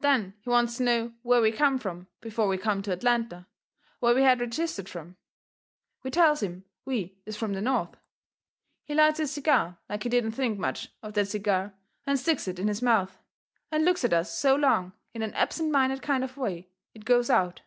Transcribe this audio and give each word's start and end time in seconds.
Then 0.00 0.34
he 0.40 0.50
wants 0.50 0.78
to 0.78 0.82
know 0.82 1.12
where 1.22 1.40
we 1.40 1.52
come 1.52 1.78
from 1.78 2.08
before 2.20 2.48
we 2.48 2.58
come 2.58 2.82
to 2.82 2.90
Atlanta, 2.92 3.46
where 4.00 4.16
we 4.16 4.22
had 4.22 4.40
registered 4.40 4.88
from. 4.88 5.16
We 6.02 6.10
tells 6.10 6.42
him 6.42 6.64
we 6.84 7.18
is 7.24 7.36
from 7.36 7.52
the 7.52 7.60
North. 7.60 7.96
He 8.82 8.96
lights 8.96 9.18
his 9.18 9.30
cigar 9.30 9.78
like 9.88 10.02
he 10.02 10.08
didn't 10.08 10.32
think 10.32 10.58
much 10.58 10.88
of 11.04 11.12
that 11.12 11.28
cigar 11.28 11.72
and 12.04 12.18
sticks 12.18 12.48
it 12.48 12.58
in 12.58 12.66
his 12.66 12.82
mouth 12.82 13.22
and 13.70 13.84
looks 13.84 14.04
at 14.04 14.12
us 14.12 14.36
so 14.36 14.56
long 14.56 14.92
in 15.14 15.22
an 15.22 15.34
absent 15.34 15.70
minded 15.70 16.02
kind 16.02 16.24
of 16.24 16.36
way 16.36 16.68
it 16.92 17.04
goes 17.04 17.30
out. 17.30 17.62